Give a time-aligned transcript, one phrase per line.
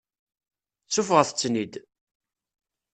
[0.93, 1.73] Seffɣet-ten-id.